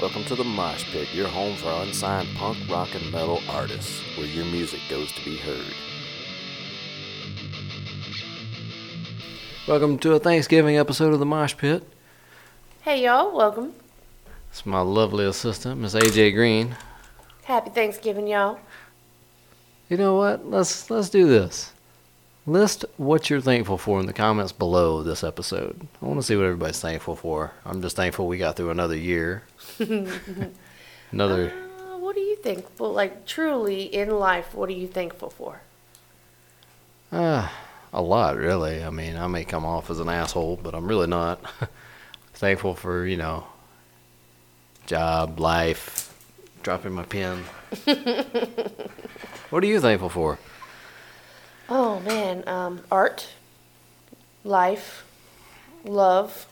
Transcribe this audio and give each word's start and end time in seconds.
Welcome 0.00 0.24
to 0.24 0.34
the 0.34 0.44
Mosh 0.44 0.84
Pit, 0.92 1.08
your 1.12 1.28
home 1.28 1.54
for 1.56 1.68
unsigned 1.82 2.34
punk, 2.34 2.56
rock, 2.70 2.88
and 2.94 3.12
metal 3.12 3.42
artists, 3.50 4.00
where 4.16 4.26
your 4.26 4.46
music 4.46 4.80
goes 4.88 5.12
to 5.12 5.22
be 5.26 5.36
heard. 5.36 5.74
Welcome 9.68 9.98
to 9.98 10.14
a 10.14 10.18
Thanksgiving 10.18 10.78
episode 10.78 11.12
of 11.12 11.18
the 11.18 11.26
Mosh 11.26 11.54
Pit. 11.54 11.82
Hey 12.80 13.04
y'all, 13.04 13.36
welcome. 13.36 13.74
It's 14.48 14.64
my 14.64 14.80
lovely 14.80 15.26
assistant, 15.26 15.78
Miss 15.78 15.92
AJ 15.92 16.32
Green. 16.32 16.76
Happy 17.42 17.68
Thanksgiving, 17.68 18.26
y'all. 18.26 18.58
You 19.90 19.98
know 19.98 20.16
what? 20.16 20.48
Let's 20.48 20.88
let's 20.88 21.10
do 21.10 21.28
this. 21.28 21.74
List 22.46 22.84
what 22.96 23.28
you're 23.28 23.40
thankful 23.40 23.76
for 23.76 24.00
in 24.00 24.06
the 24.06 24.12
comments 24.12 24.52
below 24.52 25.02
this 25.02 25.22
episode. 25.22 25.86
I 26.00 26.06
want 26.06 26.18
to 26.18 26.22
see 26.22 26.36
what 26.36 26.46
everybody's 26.46 26.80
thankful 26.80 27.14
for. 27.14 27.52
I'm 27.66 27.82
just 27.82 27.96
thankful 27.96 28.26
we 28.26 28.38
got 28.38 28.56
through 28.56 28.70
another 28.70 28.96
year. 28.96 29.42
another 31.10 31.52
Uh, 31.52 31.98
what 31.98 32.14
do 32.14 32.22
you 32.22 32.36
think? 32.36 32.64
Well, 32.78 32.92
like 32.92 33.26
truly 33.26 33.82
in 33.82 34.10
life, 34.10 34.54
what 34.54 34.70
are 34.70 34.72
you 34.72 34.88
thankful 34.88 35.28
for? 35.28 35.60
Uh, 37.12 37.48
a 37.92 38.00
lot, 38.00 38.36
really. 38.36 38.82
I 38.82 38.90
mean, 38.90 39.16
I 39.16 39.26
may 39.26 39.44
come 39.44 39.66
off 39.66 39.90
as 39.90 39.98
an 39.98 40.08
asshole, 40.08 40.60
but 40.62 40.74
I'm 40.74 40.86
really 40.86 41.08
not. 41.08 41.40
Thankful 42.34 42.74
for, 42.74 43.04
you 43.04 43.16
know, 43.16 43.44
job, 44.86 45.38
life, 45.40 46.14
dropping 46.62 46.92
my 46.92 47.02
pen. 47.02 47.44
what 49.50 49.62
are 49.62 49.66
you 49.66 49.80
thankful 49.80 50.08
for? 50.08 50.38
Oh 51.70 52.00
man, 52.00 52.46
um, 52.48 52.80
art, 52.90 53.28
life, 54.44 55.04
love, 55.84 56.46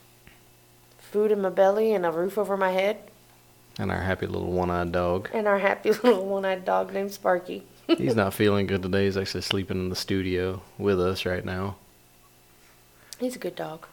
food 0.99 1.33
in 1.33 1.41
my 1.41 1.51
belly, 1.51 1.93
and 1.93 2.07
a 2.07 2.13
roof 2.13 2.39
over 2.39 2.57
my 2.57 2.71
head, 2.71 2.99
And 3.79 3.91
our 3.91 4.01
happy 4.03 4.27
little 4.27 4.53
one 4.53 4.71
eyed 4.71 4.93
dog. 4.93 5.29
and 5.33 5.49
our 5.49 5.59
happy 5.59 5.91
little 6.05 6.25
one-eyed 6.27 6.65
dog 6.65 6.93
named 6.93 7.13
Sparky. 7.13 7.65
He's 7.87 8.15
not 8.15 8.35
feeling 8.35 8.67
good 8.67 8.83
today. 8.83 9.07
He's 9.07 9.17
actually 9.17 9.41
sleeping 9.41 9.79
in 9.79 9.89
the 9.89 9.97
studio 9.97 10.63
with 10.77 11.01
us 11.01 11.25
right 11.27 11.45
now. 11.45 11.77
He's 13.19 13.35
a 13.35 13.39
good 13.41 13.57
dog. 13.57 13.87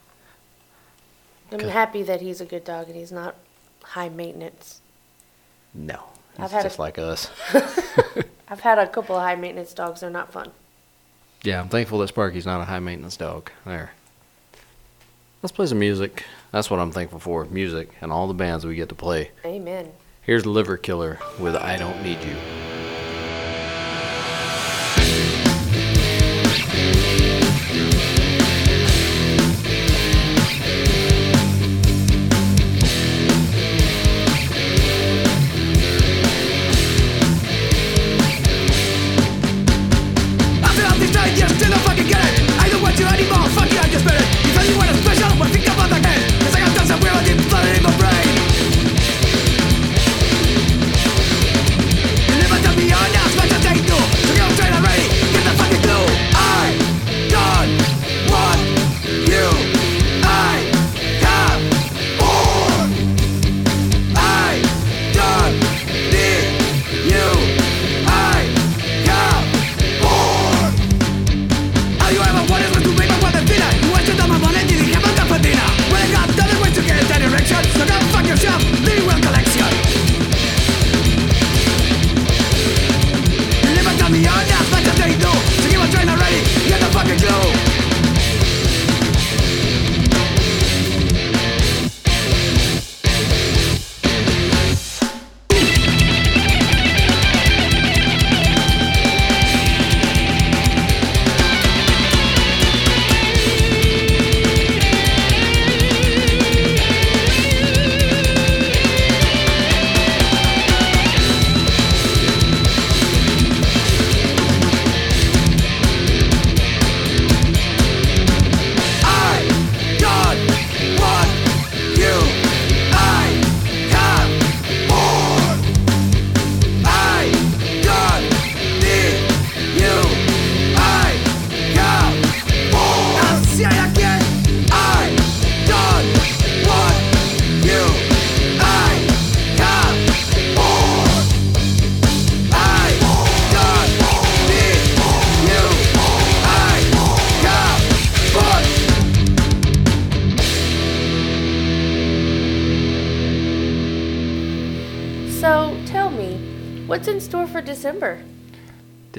I'm 1.51 1.59
Good. 1.59 1.69
happy 1.69 2.03
that 2.03 2.21
he's 2.21 2.41
a 2.41 2.45
good 2.45 2.63
dog 2.63 2.87
and 2.87 2.95
he's 2.95 3.11
not 3.11 3.35
high 3.83 4.09
maintenance. 4.09 4.81
No. 5.73 6.03
He's 6.37 6.51
I've 6.53 6.63
just 6.63 6.77
a- 6.77 6.81
like 6.81 6.97
us. 6.99 7.29
I've 8.47 8.59
had 8.59 8.77
a 8.79 8.87
couple 8.87 9.15
of 9.15 9.21
high 9.23 9.35
maintenance 9.35 9.73
dogs. 9.73 10.01
They're 10.01 10.09
not 10.09 10.31
fun. 10.31 10.51
Yeah, 11.45 11.61
I'm 11.61 11.69
thankful 11.69 11.99
that 11.99 12.07
Sparky's 12.07 12.47
not 12.47 12.61
a 12.61 12.65
high 12.65 12.79
maintenance 12.79 13.17
dog. 13.17 13.51
There. 13.65 13.91
Let's 15.43 15.51
play 15.51 15.67
some 15.67 15.77
music. 15.77 16.23
That's 16.51 16.71
what 16.71 16.79
I'm 16.79 16.91
thankful 16.91 17.19
for 17.19 17.45
music 17.45 17.89
and 18.01 18.11
all 18.11 18.27
the 18.27 18.33
bands 18.33 18.65
we 18.65 18.73
get 18.75 18.89
to 18.89 18.95
play. 18.95 19.29
Amen. 19.45 19.91
Here's 20.23 20.45
Liver 20.47 20.77
Killer 20.77 21.19
with 21.39 21.55
I 21.55 21.77
Don't 21.77 22.01
Need 22.01 22.23
You. 22.23 22.64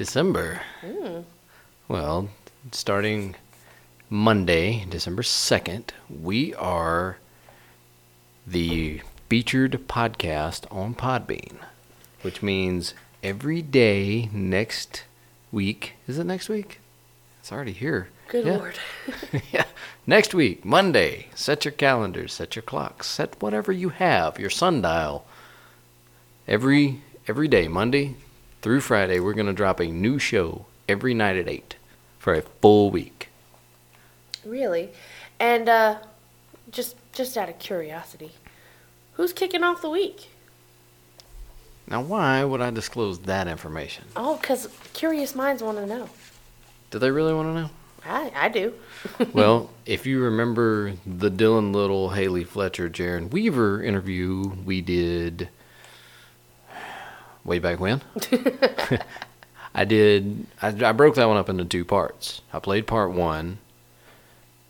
December. 0.07 0.61
Hmm. 0.79 1.19
Well, 1.89 2.29
starting 2.71 3.35
Monday, 4.09 4.85
December 4.89 5.21
2nd, 5.21 5.89
we 6.09 6.55
are 6.55 7.17
the 8.47 9.01
featured 9.29 9.73
podcast 9.89 10.63
on 10.71 10.95
Podbean, 10.95 11.57
which 12.21 12.41
means 12.41 12.93
every 13.21 13.61
day 13.61 14.29
next 14.31 15.03
week. 15.51 15.95
Is 16.07 16.17
it 16.17 16.23
next 16.23 16.47
week? 16.47 16.79
It's 17.41 17.51
already 17.51 17.73
here. 17.73 18.07
Good 18.29 18.45
Yeah. 18.45 18.57
lord. 18.59 18.79
yeah. 19.51 19.65
Next 20.07 20.33
week, 20.33 20.63
Monday, 20.63 21.27
set 21.35 21.65
your 21.65 21.73
calendars, 21.73 22.31
set 22.31 22.55
your 22.55 22.63
clocks, 22.63 23.07
set 23.07 23.41
whatever 23.41 23.73
you 23.73 23.89
have, 23.89 24.39
your 24.39 24.49
sundial. 24.49 25.25
Every 26.47 27.01
every 27.27 27.49
day, 27.49 27.67
Monday 27.67 28.15
through 28.67 28.81
Friday, 28.81 29.17
we're 29.21 29.31
going 29.33 29.45
to 29.47 29.53
drop 29.53 29.79
a 29.79 29.85
new 29.85 30.19
show 30.19 30.65
every 30.89 31.13
night 31.13 31.37
at 31.37 31.47
8 31.47 31.77
for 32.19 32.33
a 32.33 32.41
full 32.41 32.91
week. 32.91 33.29
Really? 34.43 34.89
And 35.39 35.69
uh 35.69 35.99
just 36.69 36.97
just 37.13 37.37
out 37.37 37.47
of 37.47 37.59
curiosity, 37.59 38.31
who's 39.13 39.31
kicking 39.31 39.63
off 39.63 39.81
the 39.81 39.89
week? 39.89 40.31
Now, 41.89 42.01
why 42.01 42.43
would 42.43 42.59
I 42.59 42.71
disclose 42.71 43.19
that 43.19 43.47
information? 43.47 44.03
Oh, 44.17 44.37
cuz 44.43 44.67
curious 44.91 45.33
minds 45.33 45.63
want 45.63 45.77
to 45.77 45.85
know. 45.85 46.09
Do 46.91 46.99
they 46.99 47.09
really 47.09 47.33
want 47.33 47.47
to 47.47 47.61
know? 47.61 47.69
I 48.05 48.33
I 48.35 48.49
do. 48.49 48.73
well, 49.31 49.69
if 49.85 50.05
you 50.05 50.19
remember 50.19 50.95
the 51.05 51.31
Dylan 51.31 51.73
Little, 51.73 52.09
Haley 52.09 52.43
Fletcher, 52.43 52.89
Jaron 52.89 53.31
Weaver 53.31 53.81
interview 53.81 54.51
we 54.65 54.81
did 54.81 55.47
way 57.47 57.57
back 57.57 57.79
when, 57.79 58.01
I 59.73 59.85
did. 59.85 60.45
I, 60.61 60.67
I 60.67 60.91
broke 60.91 61.15
that 61.15 61.25
one 61.25 61.37
up 61.37 61.49
into 61.49 61.65
two 61.65 61.83
parts. 61.85 62.41
I 62.53 62.59
played 62.59 62.85
part 62.85 63.11
one. 63.11 63.57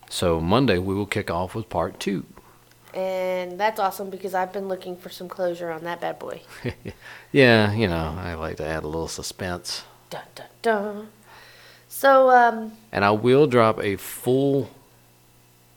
So 0.09 0.39
Monday 0.39 0.77
we 0.77 0.95
will 0.95 1.06
kick 1.06 1.29
off 1.29 1.53
with 1.53 1.69
part 1.69 2.00
two. 2.00 2.25
And 2.94 3.59
that's 3.59 3.79
awesome 3.79 4.09
because 4.09 4.33
I've 4.33 4.53
been 4.53 4.68
looking 4.69 4.95
for 4.95 5.09
some 5.09 5.27
closure 5.27 5.69
on 5.69 5.83
that 5.83 6.00
bad 6.00 6.18
boy. 6.18 6.41
yeah, 7.31 7.74
you 7.74 7.88
know, 7.88 8.15
I 8.18 8.33
like 8.35 8.57
to 8.57 8.65
add 8.65 8.83
a 8.83 8.88
little 8.88 9.09
suspense. 9.09 9.83
dun 10.09 10.24
dun 10.35 10.47
dun. 10.62 11.07
So, 11.89 12.29
um, 12.29 12.74
And 12.91 13.03
I 13.03 13.12
will 13.12 13.47
drop 13.47 13.79
a 13.83 13.97
full, 13.97 14.69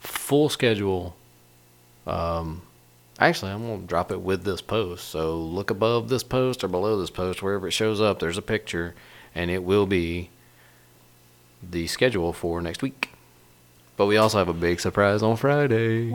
full 0.01 0.49
schedule. 0.49 1.17
Um, 2.07 2.63
actually, 3.21 3.53
I'm 3.53 3.67
gonna 3.67 3.83
drop 3.87 4.11
it 4.11 4.21
with 4.21 4.45
this 4.45 4.61
post. 4.61 5.09
So 5.09 5.37
look 5.37 5.71
above 5.71 6.09
this 6.09 6.23
post 6.23 6.65
or 6.65 6.69
below 6.69 6.99
this 6.99 7.11
post, 7.11 7.43
wherever 7.43 7.69
it 7.69 7.73
shows 7.73 8.01
up. 8.01 8.19
There's 8.19 8.39
a 8.39 8.43
picture, 8.43 8.95
and 9.35 9.51
it 9.51 9.63
will 9.63 9.87
be 9.87 10.31
the 11.63 11.87
schedule 11.87 12.33
for 12.33 12.61
next 12.61 12.83
week. 12.83 13.11
But 13.97 14.07
we 14.07 14.17
also 14.17 14.39
have 14.39 14.49
a 14.49 14.55
big 14.55 14.81
surprise 14.81 15.23
on 15.23 15.37
Friday. 15.37 16.11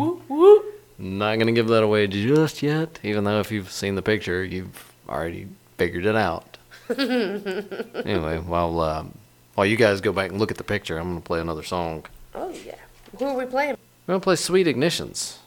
Not 0.98 1.38
gonna 1.40 1.52
give 1.52 1.68
that 1.68 1.84
away 1.84 2.08
just 2.08 2.64
yet, 2.64 3.00
even 3.04 3.26
though 3.26 3.40
if 3.40 3.52
you've 3.52 3.72
seen 3.72 3.96
the 3.96 4.02
picture, 4.02 4.44
you've 4.44 4.92
already 5.08 5.48
figured 5.78 6.06
it 6.06 6.16
out. 6.16 6.58
anyway, 6.98 8.40
while 8.40 8.80
um, 8.80 9.18
while 9.56 9.68
you 9.68 9.76
guys 9.76 10.02
go 10.02 10.12
back 10.12 10.32
and 10.32 10.40
look 10.40 10.52
at 10.52 10.58
the 10.58 10.64
picture, 10.64 10.98
I'm 10.98 11.10
gonna 11.10 11.22
play 11.22 11.42
another 11.42 11.64
song. 11.64 12.06
oh 12.34 12.50
yeah. 12.66 12.76
Who 13.20 13.26
are 13.26 13.38
we 13.38 13.46
playing? 13.46 13.78
We're 14.08 14.14
gonna 14.14 14.20
play 14.22 14.36
Sweet 14.36 14.68
Ignitions. 14.68 15.38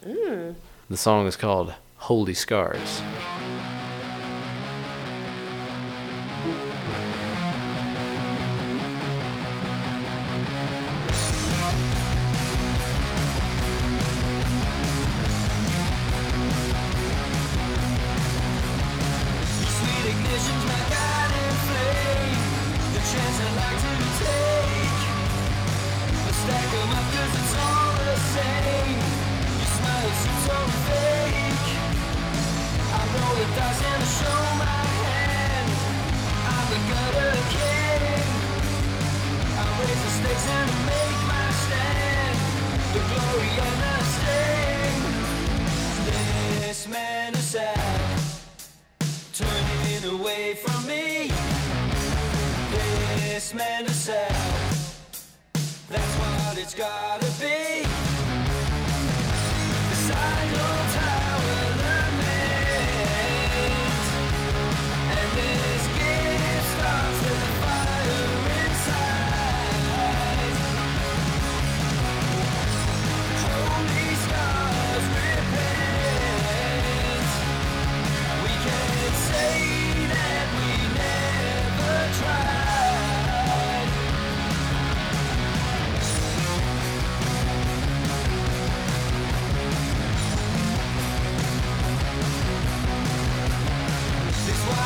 The 0.91 0.97
song 0.97 1.27
is 1.27 1.37
called 1.37 1.75
Holy 1.97 2.33
Scars. 2.33 3.03
Away 50.09 50.55
from 50.55 50.87
me. 50.87 51.31
This 53.19 53.55
man 53.55 53.85
is 53.85 53.95
sad. 53.95 54.33
That's 55.89 56.15
what 56.19 56.59
it's 56.59 56.75
gotta 56.75 57.31
be. 57.41 57.98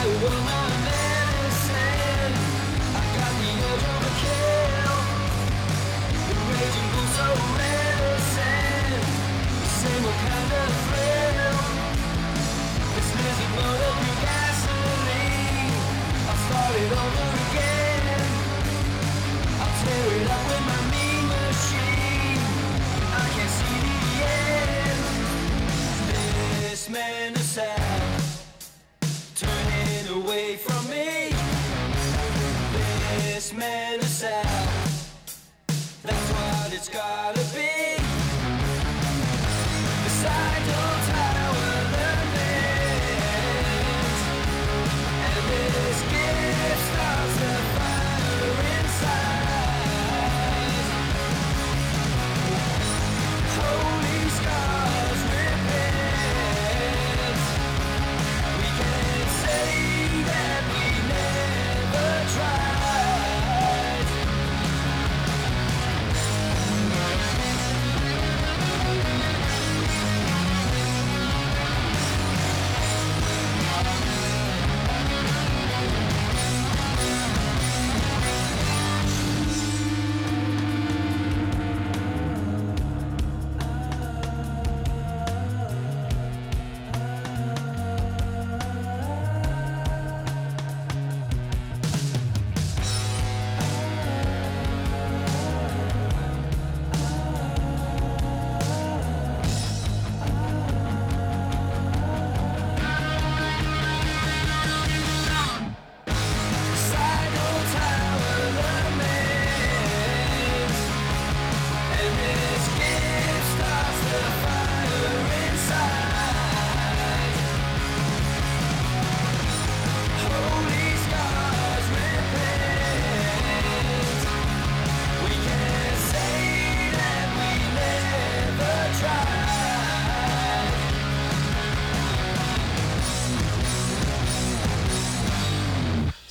We 0.04 0.08
will 0.16 0.42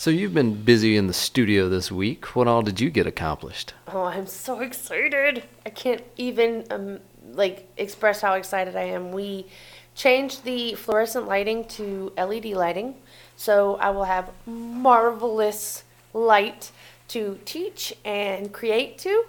So 0.01 0.09
you've 0.09 0.33
been 0.33 0.63
busy 0.63 0.97
in 0.97 1.05
the 1.05 1.13
studio 1.13 1.69
this 1.69 1.91
week. 1.91 2.35
What 2.35 2.47
all 2.47 2.63
did 2.63 2.81
you 2.81 2.89
get 2.89 3.05
accomplished? 3.05 3.75
Oh, 3.87 4.05
I'm 4.05 4.25
so 4.25 4.61
excited. 4.61 5.43
I 5.63 5.69
can't 5.69 6.01
even 6.17 6.65
um, 6.71 6.99
like 7.33 7.67
express 7.77 8.19
how 8.19 8.33
excited 8.33 8.75
I 8.75 8.85
am. 8.85 9.11
We 9.11 9.45
changed 9.93 10.43
the 10.43 10.73
fluorescent 10.73 11.27
lighting 11.27 11.65
to 11.77 12.11
LED 12.17 12.45
lighting, 12.45 12.95
so 13.35 13.75
I 13.75 13.91
will 13.91 14.05
have 14.05 14.31
marvelous 14.47 15.83
light 16.15 16.71
to 17.09 17.37
teach 17.45 17.93
and 18.03 18.51
create 18.51 18.97
to. 19.05 19.23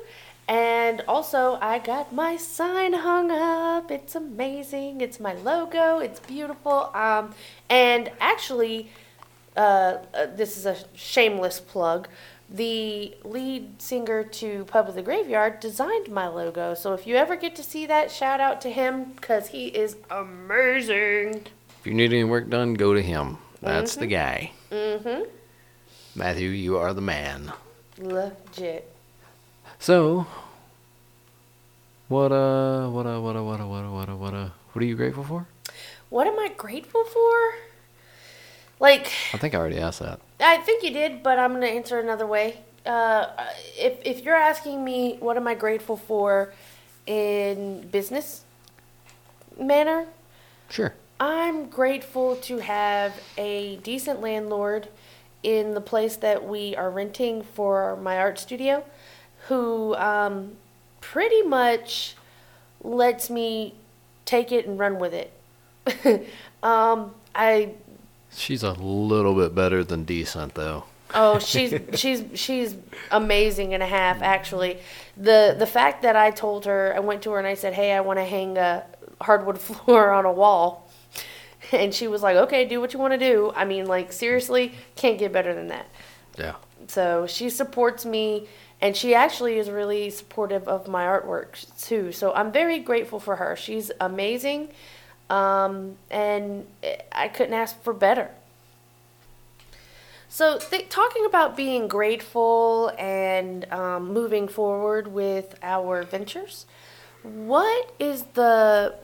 And 0.49 1.03
also, 1.07 1.59
I 1.61 1.81
got 1.81 2.15
my 2.15 2.39
sign 2.39 2.95
hung 2.95 3.31
up. 3.31 3.91
It's 3.91 4.15
amazing. 4.15 5.03
It's 5.03 5.21
my 5.21 5.35
logo. 5.35 5.99
It's 5.99 6.21
beautiful. 6.21 6.91
Um, 6.95 7.35
and 7.69 8.11
actually, 8.21 8.89
uh, 9.57 9.99
uh, 10.15 10.27
this 10.35 10.57
is 10.57 10.67
a 10.67 10.77
shameless 10.95 11.61
plug. 11.61 12.09
The 12.49 13.15
lead 13.25 13.81
singer 13.81 14.25
to 14.25 14.65
Pub 14.67 14.89
of 14.89 14.95
the 14.95 15.03
Graveyard 15.03 15.61
designed 15.61 16.11
my 16.11 16.29
logo. 16.29 16.75
So 16.75 16.93
if 16.93 17.07
you 17.07 17.17
ever 17.17 17.37
get 17.37 17.57
to 17.57 17.63
see 17.63 17.87
that, 17.87 18.11
shout 18.11 18.41
out 18.41 18.61
to 18.63 18.71
him 18.71 19.13
because 19.13 19.49
he 19.49 19.69
is 19.69 19.97
amazing. 20.11 21.47
If 21.81 21.87
you 21.87 21.95
need 21.95 22.13
any 22.13 22.25
work 22.25 22.51
done, 22.51 22.75
go 22.75 22.93
to 22.93 23.03
him. 23.03 23.39
That's 23.63 23.97
the 23.97 24.07
guy. 24.07 24.53
Mm-hmm. 24.71 25.23
Matthew, 26.15 26.51
you 26.51 26.77
are 26.77 26.93
the 26.93 27.01
man. 27.01 27.53
Legit. 27.99 28.93
So, 29.79 30.27
what 32.09 32.33
uh, 32.33 32.89
what 32.89 33.07
uh, 33.07 33.21
what 33.21 33.37
uh, 33.37 33.43
what 33.43 33.61
uh, 33.61 33.67
what 33.67 33.85
uh, 33.85 33.91
what 33.91 34.09
uh, 34.09 34.17
what 34.17 34.35
uh, 34.35 34.49
what 34.73 34.83
are 34.83 34.87
you 34.87 34.97
grateful 34.97 35.25
for? 35.25 35.47
What 36.11 36.27
am 36.27 36.39
I 36.39 36.53
grateful 36.57 37.05
for? 37.05 37.55
Like, 38.83 39.13
I 39.33 39.39
think 39.39 39.55
I 39.55 39.59
already 39.59 39.79
asked 39.79 40.01
that. 40.01 40.21
I 40.41 40.59
think 40.59 40.83
you 40.83 40.91
did, 40.91 41.23
but 41.23 41.39
I'm 41.39 41.51
going 41.53 41.63
to 41.63 41.69
answer 41.69 42.01
another 42.01 42.27
way. 42.27 42.59
Uh, 42.85 43.29
if, 43.79 43.97
if 44.05 44.25
you're 44.25 44.35
asking 44.35 44.85
me 44.85 45.17
what 45.21 45.37
am 45.37 45.47
I 45.47 45.55
grateful 45.55 45.97
for 45.97 46.53
in 47.07 47.87
business 47.93 48.45
manner, 49.57 50.07
Sure. 50.69 50.95
I'm 51.21 51.67
grateful 51.69 52.35
to 52.37 52.59
have 52.59 53.15
a 53.39 53.77
decent 53.77 54.21
landlord 54.21 54.89
in 55.45 55.75
the 55.75 55.81
place 55.81 56.17
that 56.17 56.45
we 56.49 56.75
are 56.75 56.91
renting 56.91 57.43
for 57.43 57.95
my 57.97 58.19
art 58.19 58.39
studio 58.41 58.83
who 59.49 59.95
um, 59.95 60.57
pretty 61.01 61.43
much 61.43 62.17
lets 62.83 63.31
me 63.31 63.75
take 64.25 64.51
it 64.51 64.67
and 64.67 64.77
run 64.77 64.99
with 64.99 65.15
it. 65.15 66.27
um, 66.65 67.15
I 67.35 67.75
She's 68.35 68.63
a 68.63 68.73
little 68.73 69.35
bit 69.35 69.55
better 69.55 69.85
than 69.85 70.05
decent, 70.05 70.55
though. 70.55 70.85
Oh, 71.15 71.39
she's 71.39 71.75
she's 71.95 72.25
she's 72.35 72.77
amazing 73.11 73.75
and 73.75 73.83
a 73.83 73.87
half 73.87 74.23
actually. 74.23 74.79
The 75.17 75.55
the 75.59 75.67
fact 75.67 76.03
that 76.03 76.17
I 76.17 76.31
told 76.31 76.65
her 76.65 76.95
I 76.97 77.01
went 77.01 77.23
to 77.23 77.31
her 77.33 77.39
and 77.39 77.47
I 77.47 77.55
said, 77.55 77.75
"Hey, 77.75 77.93
I 77.93 78.01
want 78.01 78.19
to 78.19 78.25
hang 78.25 78.57
a 78.59 78.85
hardwood 79.21 79.59
floor 79.61 80.13
on 80.13 80.25
a 80.25 80.33
wall." 80.33 80.91
And 81.71 81.95
she 81.95 82.09
was 82.09 82.23
like, 82.23 82.37
"Okay, 82.37 82.65
do 82.65 82.81
what 82.81 82.93
you 82.93 82.99
want 82.99 83.13
to 83.13 83.19
do." 83.19 83.53
I 83.55 83.65
mean, 83.65 83.87
like 83.87 84.13
seriously, 84.13 84.73
can't 84.97 85.19
get 85.19 85.33
better 85.33 85.55
than 85.55 85.69
that. 85.69 85.87
Yeah. 86.39 86.55
So 86.89 87.27
she 87.27 87.51
supports 87.51 88.05
me 88.05 88.49
and 88.81 88.97
she 88.97 89.15
actually 89.15 89.59
is 89.59 89.71
really 89.71 90.11
supportive 90.11 90.67
of 90.67 90.89
my 90.89 91.05
artwork 91.05 91.55
too. 91.81 92.11
So 92.11 92.35
I'm 92.35 92.51
very 92.51 92.81
grateful 92.81 93.21
for 93.21 93.37
her. 93.37 93.55
She's 93.55 93.93
amazing. 94.01 94.71
Um, 95.31 95.97
and 96.11 96.67
I 97.11 97.29
couldn't 97.29 97.55
ask 97.55 97.81
for 97.83 97.93
better. 97.93 98.31
So, 100.29 100.59
th- 100.59 100.89
talking 100.89 101.27
about 101.27 101.57
being 101.57 101.89
grateful 101.89 102.91
and 102.99 103.71
um, 103.71 104.13
moving 104.15 104.49
forward 104.49 105.09
with 105.09 105.59
our 105.63 106.03
ventures, 106.05 106.65
what 107.23 107.95
is 107.99 108.23
the 108.33 108.95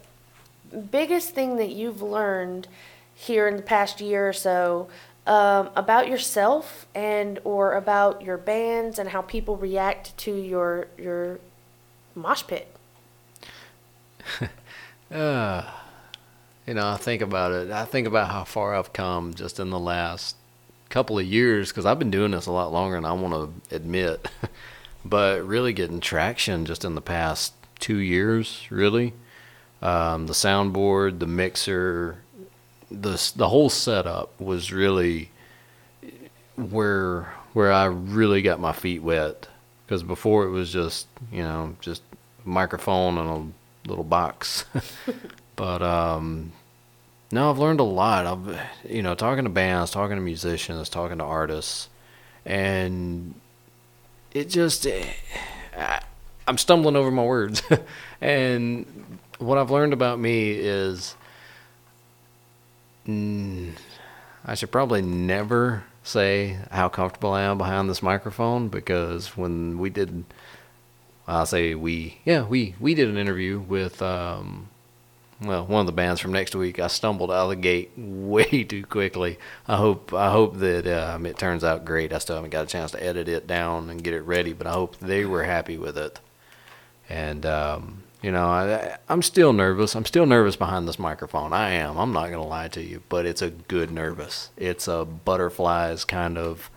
biggest 0.91 1.35
thing 1.35 1.57
that 1.57 1.71
you've 1.71 2.01
learned 2.01 2.69
here 3.15 3.47
in 3.47 3.57
the 3.57 3.63
past 3.63 4.01
year 4.01 4.29
or 4.29 4.33
so 4.33 4.89
um, 5.27 5.69
about 5.77 6.09
yourself 6.09 6.87
and 6.95 7.39
or 7.45 7.75
about 7.75 8.23
your 8.23 8.39
bands 8.39 8.99
and 8.99 9.11
how 9.11 9.21
people 9.21 9.57
react 9.57 10.17
to 10.19 10.35
your 10.35 10.89
your 10.97 11.41
mosh 12.15 12.47
pit? 12.47 12.75
Uh, 15.11 15.65
you 16.69 16.75
know, 16.75 16.87
I 16.87 16.99
think 16.99 17.23
about 17.23 17.53
it. 17.53 17.71
I 17.71 17.87
think 17.87 18.07
about 18.07 18.31
how 18.31 18.45
far 18.45 18.75
I've 18.75 18.93
come 18.93 19.33
just 19.33 19.59
in 19.59 19.71
the 19.71 19.79
last 19.79 20.37
couple 20.91 21.19
of 21.19 21.25
years 21.25 21.71
because 21.71 21.87
I've 21.87 21.99
been 21.99 22.11
doing 22.11 22.33
this 22.33 22.45
a 22.45 22.53
lot 22.53 22.73
longer 22.75 22.97
than 22.97 23.07
I 23.07 23.13
want 23.15 23.63
to 23.71 23.75
admit. 23.75 24.31
but 25.05 25.47
really 25.47 25.73
getting 25.73 25.99
traction 25.99 26.67
just 26.67 26.85
in 26.85 26.95
the 26.95 27.01
past 27.01 27.55
two 27.79 27.97
years, 27.97 28.67
really. 28.69 29.15
Um, 29.81 30.27
the 30.27 30.35
soundboard, 30.35 31.21
the 31.21 31.27
mixer, 31.27 32.19
the 32.91 33.33
the 33.35 33.49
whole 33.49 33.71
setup 33.71 34.39
was 34.39 34.71
really 34.71 35.31
where 36.57 37.33
where 37.55 37.73
I 37.73 37.87
really 37.87 38.43
got 38.43 38.61
my 38.61 38.73
feet 38.73 39.03
wet. 39.03 39.49
Because 39.87 40.03
before 40.03 40.45
it 40.45 40.51
was 40.51 40.71
just 40.71 41.07
you 41.33 41.43
know 41.43 41.77
just 41.81 42.03
microphone 42.45 43.17
and 43.17 43.55
a 43.87 43.89
little 43.89 44.05
box. 44.05 44.67
but 45.59 45.83
um, 45.83 46.53
no, 47.33 47.50
I've 47.50 47.59
learned 47.59 47.81
a 47.81 47.85
lot. 47.85 48.25
I've 48.27 48.61
you 48.91 49.03
know 49.03 49.15
talking 49.15 49.45
to 49.45 49.50
bands, 49.50 49.91
talking 49.91 50.17
to 50.17 50.23
musicians, 50.23 50.88
talking 50.88 51.19
to 51.19 51.25
artists, 51.25 51.91
and 52.47 53.35
it 54.33 54.49
just 54.49 54.87
eh, 54.87 56.00
stumbling 56.57 56.97
over 56.97 57.11
my 57.11 57.25
words. 57.25 57.61
and 58.21 58.87
what 59.38 59.59
I've 59.59 59.73
learned 59.73 59.93
about 59.93 60.21
me 60.21 60.53
is 60.53 61.17
I 63.09 64.55
should 64.55 64.71
probably 64.71 65.03
never 65.03 65.85
say 66.05 66.59
how 66.71 66.88
comfortable 66.88 67.33
I 67.33 67.43
am 67.43 67.59
behind 67.59 67.91
this 67.91 68.03
microphone 68.03 68.69
because 68.69 69.37
when 69.37 69.79
we 69.79 69.91
did 69.91 70.25
I'll 71.27 71.47
say 71.47 71.75
we 71.75 72.19
yeah 72.25 72.45
we 72.45 72.75
we 72.79 72.95
did 72.95 73.09
an 73.09 73.19
interview 73.19 73.59
with 73.59 74.00
um 74.00 74.69
well 75.40 75.64
one 75.66 75.80
of 75.80 75.87
the 75.87 75.92
bands 75.92 76.21
from 76.21 76.33
next 76.33 76.54
week 76.54 76.78
I 76.78 76.88
stumbled 76.88 77.30
out 77.30 77.45
of 77.45 77.49
the 77.50 77.57
gate 77.57 77.92
way 77.97 78.64
too 78.64 78.85
quickly. 78.85 79.38
I 79.66 79.76
hope 79.76 80.12
I 80.12 80.30
hope 80.30 80.59
that 80.59 80.87
um, 80.87 81.26
it 81.26 81.38
turns 81.38 81.64
out 81.64 81.85
great. 81.85 82.12
I 82.12 82.18
still 82.18 82.37
haven't 82.37 82.50
got 82.50 82.64
a 82.64 82.68
chance 82.68 82.90
to 82.92 83.02
edit 83.02 83.28
it 83.28 83.47
down 83.47 83.90
and 83.90 84.02
get 84.02 84.14
it 84.14 84.23
ready 84.23 84.52
but 84.52 84.66
I 84.66 84.73
hope 84.73 84.97
they 84.99 85.25
were 85.25 85.45
happy 85.45 85.76
with 85.76 85.97
it. 85.97 86.21
And 87.09 87.47
um 87.47 88.02
you 88.23 88.33
know 88.33 88.47
I 88.47 88.99
I'm 89.09 89.23
still 89.23 89.52
nervous. 89.52 89.95
I'm 89.95 90.04
still 90.04 90.26
nervous 90.26 90.57
behind 90.57 90.88
this 90.88 90.99
microphone. 90.99 91.52
I 91.52 91.71
am. 91.71 91.97
I'm 91.97 92.12
not 92.12 92.30
gonna 92.30 92.47
lie 92.47 92.68
to 92.68 92.83
you 92.83 93.02
but 93.09 93.26
it's 93.26 93.42
a 93.42 93.50
good 93.50 93.90
nervous. 93.90 94.50
It's 94.57 94.88
a 94.88 95.04
butterflies 95.04 96.04
kind 96.04 96.37
of 96.37 96.71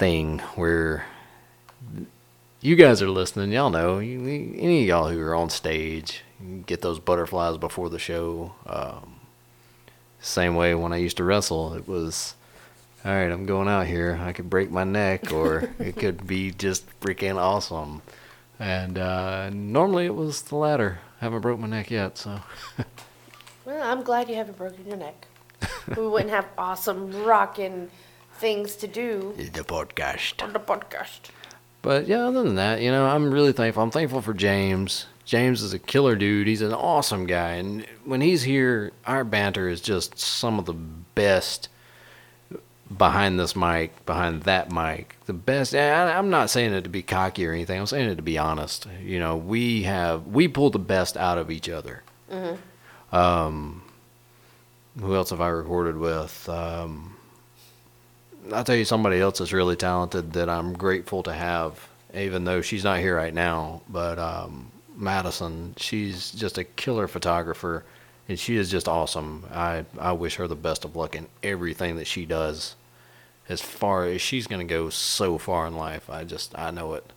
thing 0.00 0.38
where 0.56 1.04
you 2.62 2.76
guys 2.76 3.00
are 3.00 3.08
listening, 3.08 3.52
y'all 3.52 3.70
know. 3.70 3.98
Any 3.98 4.82
of 4.82 4.86
y'all 4.86 5.08
who 5.08 5.20
are 5.20 5.34
on 5.34 5.48
stage, 5.50 6.22
get 6.66 6.80
those 6.82 6.98
butterflies 6.98 7.56
before 7.58 7.88
the 7.90 7.98
show. 7.98 8.54
Um, 8.66 9.16
same 10.20 10.54
way 10.54 10.74
when 10.74 10.92
I 10.92 10.96
used 10.98 11.16
to 11.18 11.24
wrestle, 11.24 11.74
it 11.74 11.88
was, 11.88 12.34
all 13.04 13.12
right, 13.12 13.30
I'm 13.30 13.46
going 13.46 13.68
out 13.68 13.86
here. 13.86 14.20
I 14.22 14.32
could 14.32 14.50
break 14.50 14.70
my 14.70 14.84
neck, 14.84 15.32
or 15.32 15.70
it 15.78 15.96
could 15.96 16.26
be 16.26 16.50
just 16.50 16.84
freaking 17.00 17.36
awesome. 17.36 18.02
And 18.58 18.98
uh, 18.98 19.50
normally 19.50 20.06
it 20.06 20.14
was 20.14 20.42
the 20.42 20.56
latter. 20.56 20.98
I 21.20 21.24
haven't 21.24 21.40
broke 21.40 21.58
my 21.58 21.66
neck 21.68 21.90
yet, 21.90 22.18
so 22.18 22.40
Well, 23.64 23.82
I'm 23.82 24.02
glad 24.02 24.28
you 24.28 24.34
haven't 24.34 24.56
broken 24.58 24.86
your 24.86 24.96
neck. 24.96 25.26
we 25.96 26.06
wouldn't 26.06 26.30
have 26.30 26.46
awesome 26.58 27.24
rocking 27.24 27.90
things 28.34 28.74
to 28.76 28.86
do 28.86 29.34
the 29.36 29.62
podcast. 29.64 30.42
on 30.42 30.52
the 30.54 30.58
podcast. 30.60 31.30
But 31.82 32.06
yeah, 32.08 32.26
other 32.26 32.42
than 32.42 32.56
that, 32.56 32.80
you 32.80 32.90
know, 32.90 33.06
I'm 33.06 33.30
really 33.30 33.52
thankful. 33.52 33.82
I'm 33.82 33.90
thankful 33.90 34.22
for 34.22 34.34
James. 34.34 35.06
James 35.24 35.62
is 35.62 35.72
a 35.72 35.78
killer 35.78 36.16
dude. 36.16 36.46
He's 36.46 36.62
an 36.62 36.72
awesome 36.72 37.26
guy, 37.26 37.52
and 37.52 37.86
when 38.04 38.20
he's 38.20 38.42
here, 38.42 38.92
our 39.06 39.22
banter 39.24 39.68
is 39.68 39.80
just 39.80 40.18
some 40.18 40.58
of 40.58 40.64
the 40.66 40.72
best 40.72 41.68
behind 42.96 43.38
this 43.38 43.54
mic, 43.54 44.04
behind 44.06 44.42
that 44.44 44.72
mic. 44.72 45.16
The 45.26 45.32
best. 45.32 45.74
I- 45.74 46.16
I'm 46.18 46.30
not 46.30 46.50
saying 46.50 46.72
it 46.72 46.82
to 46.82 46.88
be 46.90 47.02
cocky 47.02 47.46
or 47.46 47.52
anything. 47.52 47.78
I'm 47.78 47.86
saying 47.86 48.08
it 48.10 48.16
to 48.16 48.22
be 48.22 48.38
honest. 48.38 48.86
You 49.04 49.20
know, 49.20 49.36
we 49.36 49.84
have 49.84 50.26
we 50.26 50.48
pull 50.48 50.70
the 50.70 50.78
best 50.80 51.16
out 51.16 51.38
of 51.38 51.50
each 51.50 51.68
other. 51.68 52.02
Um, 53.12 53.82
who 55.00 55.14
else 55.14 55.30
have 55.30 55.40
I 55.40 55.48
recorded 55.48 55.96
with? 55.96 56.48
Um, 56.48 57.16
I'll 58.52 58.64
tell 58.64 58.74
you 58.76 58.84
somebody 58.84 59.20
else 59.20 59.38
that's 59.38 59.52
really 59.52 59.76
talented 59.76 60.32
that 60.32 60.48
I'm 60.48 60.72
grateful 60.72 61.22
to 61.24 61.32
have, 61.32 61.86
even 62.14 62.44
though 62.44 62.60
she's 62.62 62.82
not 62.84 62.98
here 62.98 63.14
right 63.16 63.34
now. 63.34 63.82
But 63.88 64.18
um, 64.18 64.70
Madison, 64.96 65.74
she's 65.76 66.30
just 66.32 66.58
a 66.58 66.64
killer 66.64 67.08
photographer, 67.08 67.84
and 68.28 68.38
she 68.38 68.56
is 68.56 68.70
just 68.70 68.88
awesome. 68.88 69.46
I 69.52 69.84
I 69.98 70.12
wish 70.12 70.36
her 70.36 70.46
the 70.46 70.56
best 70.56 70.84
of 70.84 70.96
luck 70.96 71.14
in 71.14 71.28
everything 71.42 71.96
that 71.96 72.06
she 72.06 72.26
does. 72.26 72.76
As 73.48 73.60
far 73.60 74.04
as 74.04 74.20
she's 74.20 74.46
gonna 74.46 74.64
go 74.64 74.90
so 74.90 75.38
far 75.38 75.66
in 75.66 75.74
life, 75.74 76.08
I 76.08 76.24
just 76.24 76.56
I 76.58 76.70
know 76.70 76.94
it. 76.94 77.12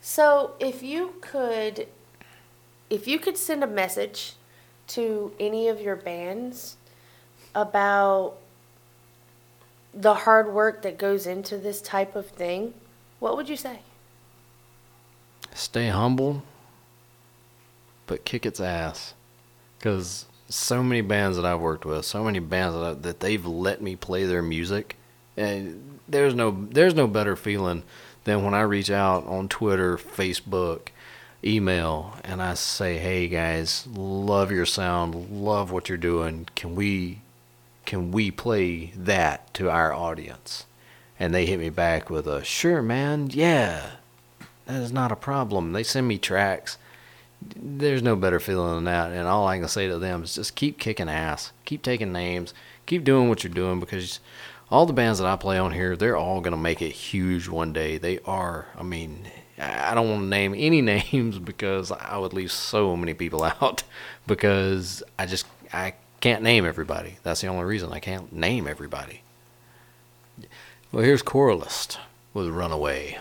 So, 0.00 0.52
if 0.60 0.82
you 0.82 1.14
could, 1.22 1.88
if 2.90 3.08
you 3.08 3.18
could 3.18 3.38
send 3.38 3.64
a 3.64 3.66
message 3.66 4.34
to 4.88 5.32
any 5.40 5.68
of 5.68 5.80
your 5.80 5.96
bands 5.96 6.76
about 7.54 8.36
the 9.94 10.14
hard 10.14 10.52
work 10.52 10.82
that 10.82 10.98
goes 10.98 11.26
into 11.26 11.56
this 11.56 11.80
type 11.80 12.16
of 12.16 12.26
thing, 12.26 12.74
what 13.18 13.36
would 13.36 13.48
you 13.48 13.56
say? 13.56 13.80
Stay 15.54 15.88
humble, 15.88 16.42
but 18.06 18.24
kick 18.24 18.44
its 18.44 18.60
ass. 18.60 19.14
Because 19.78 20.26
so 20.48 20.82
many 20.82 21.00
bands 21.00 21.36
that 21.36 21.46
I've 21.46 21.60
worked 21.60 21.84
with, 21.84 22.04
so 22.04 22.24
many 22.24 22.38
bands 22.38 22.74
that, 22.74 22.84
I, 22.84 22.94
that 22.94 23.20
they've 23.20 23.44
let 23.44 23.80
me 23.80 23.96
play 23.96 24.24
their 24.24 24.42
music, 24.42 24.96
and 25.36 26.00
there's 26.06 26.34
no 26.34 26.66
there's 26.70 26.94
no 26.94 27.06
better 27.06 27.36
feeling 27.36 27.82
than 28.24 28.44
when 28.44 28.54
I 28.54 28.62
reach 28.62 28.90
out 28.90 29.26
on 29.26 29.48
Twitter, 29.48 29.96
Facebook, 29.96 30.88
email, 31.42 32.16
and 32.24 32.42
I 32.42 32.54
say, 32.54 32.98
"Hey 32.98 33.28
guys, 33.28 33.86
love 33.94 34.52
your 34.52 34.66
sound, 34.66 35.30
love 35.30 35.70
what 35.70 35.88
you're 35.88 35.98
doing. 35.98 36.48
Can 36.54 36.74
we 36.74 37.20
can 37.86 38.12
we 38.12 38.30
play 38.30 38.92
that 38.96 39.52
to 39.54 39.70
our 39.70 39.92
audience?" 39.92 40.66
And 41.18 41.32
they 41.34 41.46
hit 41.46 41.60
me 41.60 41.70
back 41.70 42.10
with 42.10 42.26
a, 42.26 42.44
"Sure, 42.44 42.82
man, 42.82 43.30
yeah." 43.30 43.92
That 44.66 44.82
is 44.82 44.92
not 44.92 45.12
a 45.12 45.16
problem. 45.16 45.72
They 45.72 45.82
send 45.82 46.08
me 46.08 46.18
tracks. 46.18 46.78
There's 47.56 48.02
no 48.02 48.16
better 48.16 48.40
feeling 48.40 48.74
than 48.74 48.84
that. 48.84 49.12
And 49.12 49.28
all 49.28 49.46
I 49.46 49.58
can 49.58 49.68
say 49.68 49.88
to 49.88 49.98
them 49.98 50.24
is 50.24 50.34
just 50.34 50.54
keep 50.54 50.78
kicking 50.78 51.08
ass. 51.08 51.52
Keep 51.64 51.82
taking 51.82 52.12
names. 52.12 52.54
Keep 52.86 53.04
doing 53.04 53.28
what 53.28 53.44
you're 53.44 53.52
doing 53.52 53.80
because 53.80 54.20
all 54.70 54.86
the 54.86 54.92
bands 54.92 55.18
that 55.18 55.26
I 55.26 55.36
play 55.36 55.58
on 55.58 55.72
here, 55.72 55.96
they're 55.96 56.16
all 56.16 56.40
going 56.40 56.52
to 56.52 56.58
make 56.58 56.80
it 56.80 56.90
huge 56.90 57.48
one 57.48 57.72
day. 57.72 57.98
They 57.98 58.18
are. 58.20 58.66
I 58.76 58.82
mean, 58.82 59.26
I 59.58 59.94
don't 59.94 60.08
want 60.08 60.22
to 60.22 60.28
name 60.28 60.54
any 60.56 60.80
names 61.12 61.38
because 61.38 61.92
I 61.92 62.16
would 62.16 62.32
leave 62.32 62.52
so 62.52 62.96
many 62.96 63.14
people 63.14 63.44
out 63.60 63.82
because 64.26 65.02
I 65.18 65.26
just 65.26 65.46
I 65.72 65.94
can't 66.20 66.42
name 66.42 66.64
everybody. 66.64 67.18
That's 67.22 67.42
the 67.42 67.48
only 67.48 67.64
reason 67.64 67.92
I 67.92 68.00
can't 68.00 68.32
name 68.32 68.66
everybody. 68.66 69.22
Well, 70.90 71.04
here's 71.04 71.22
Coralist 71.22 71.98
with 72.32 72.48
Runaway. 72.48 73.18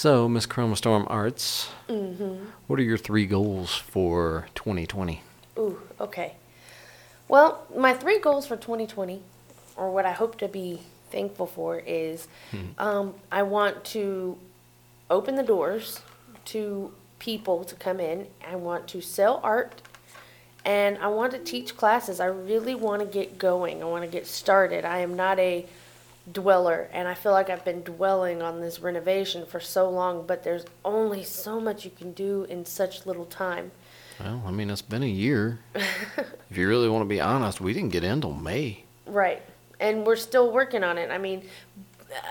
So, 0.00 0.30
Miss 0.30 0.46
Chromostorm 0.46 1.04
Arts, 1.10 1.68
what 2.66 2.78
are 2.78 2.82
your 2.82 2.96
three 2.96 3.26
goals 3.26 3.74
for 3.76 4.48
2020? 4.54 5.20
Ooh, 5.58 5.82
okay. 6.00 6.36
Well, 7.28 7.66
my 7.76 7.92
three 7.92 8.18
goals 8.18 8.46
for 8.46 8.56
2020, 8.56 9.20
or 9.76 9.90
what 9.90 10.06
I 10.06 10.12
hope 10.12 10.38
to 10.38 10.48
be 10.48 10.80
thankful 11.10 11.46
for, 11.46 11.80
is 11.80 12.28
um, 12.78 13.12
I 13.30 13.42
want 13.42 13.84
to 13.92 14.38
open 15.10 15.34
the 15.34 15.42
doors 15.42 16.00
to 16.46 16.94
people 17.18 17.64
to 17.64 17.74
come 17.74 18.00
in. 18.00 18.26
I 18.48 18.56
want 18.56 18.88
to 18.88 19.02
sell 19.02 19.38
art, 19.42 19.82
and 20.64 20.96
I 20.96 21.08
want 21.08 21.32
to 21.32 21.38
teach 21.38 21.76
classes. 21.76 22.20
I 22.20 22.24
really 22.24 22.74
want 22.74 23.02
to 23.02 23.06
get 23.06 23.36
going. 23.36 23.82
I 23.82 23.84
want 23.84 24.04
to 24.04 24.10
get 24.10 24.26
started. 24.26 24.86
I 24.86 25.00
am 25.00 25.14
not 25.14 25.38
a 25.38 25.66
dweller, 26.30 26.88
and 26.92 27.08
I 27.08 27.14
feel 27.14 27.32
like 27.32 27.50
I've 27.50 27.64
been 27.64 27.82
dwelling 27.82 28.42
on 28.42 28.60
this 28.60 28.80
renovation 28.80 29.46
for 29.46 29.60
so 29.60 29.88
long, 29.88 30.26
but 30.26 30.44
there's 30.44 30.64
only 30.84 31.22
so 31.22 31.60
much 31.60 31.84
you 31.84 31.90
can 31.90 32.12
do 32.12 32.44
in 32.44 32.64
such 32.64 33.06
little 33.06 33.24
time. 33.24 33.72
Well, 34.18 34.42
I 34.46 34.50
mean, 34.50 34.70
it's 34.70 34.82
been 34.82 35.02
a 35.02 35.06
year. 35.06 35.60
if 35.74 36.56
you 36.56 36.68
really 36.68 36.88
want 36.88 37.02
to 37.02 37.08
be 37.08 37.20
honest, 37.20 37.60
we 37.60 37.72
didn't 37.72 37.90
get 37.90 38.04
in 38.04 38.20
till 38.20 38.34
May. 38.34 38.84
Right. 39.06 39.42
And 39.80 40.06
we're 40.06 40.16
still 40.16 40.52
working 40.52 40.84
on 40.84 40.98
it. 40.98 41.10
I 41.10 41.16
mean, 41.18 41.48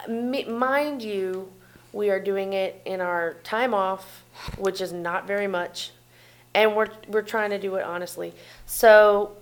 mind 0.07 1.01
you, 1.01 1.51
we 1.91 2.11
are 2.11 2.19
doing 2.19 2.53
it 2.53 2.81
in 2.85 3.01
our 3.01 3.33
time 3.43 3.73
off, 3.73 4.23
which 4.57 4.81
is 4.81 4.93
not 4.93 5.25
very 5.25 5.47
much. 5.47 5.91
And 6.53 6.75
we're 6.75 6.89
we're 7.07 7.23
trying 7.23 7.51
to 7.51 7.59
do 7.59 7.75
it 7.75 7.83
honestly. 7.83 8.33
So 8.65 9.35